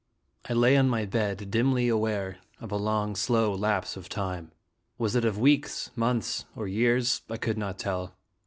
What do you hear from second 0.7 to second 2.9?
on my bed, dimly aware of a